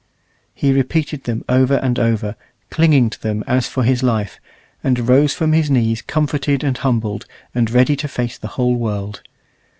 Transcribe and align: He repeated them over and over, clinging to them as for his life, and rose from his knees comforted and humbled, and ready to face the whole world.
He 0.55 0.73
repeated 0.73 1.25
them 1.25 1.45
over 1.47 1.75
and 1.75 1.99
over, 1.99 2.35
clinging 2.71 3.11
to 3.11 3.21
them 3.21 3.43
as 3.45 3.67
for 3.67 3.83
his 3.83 4.01
life, 4.01 4.39
and 4.83 5.07
rose 5.07 5.35
from 5.35 5.53
his 5.53 5.69
knees 5.69 6.01
comforted 6.01 6.63
and 6.63 6.75
humbled, 6.75 7.27
and 7.53 7.69
ready 7.69 7.95
to 7.97 8.07
face 8.07 8.35
the 8.39 8.47
whole 8.57 8.77
world. 8.77 9.21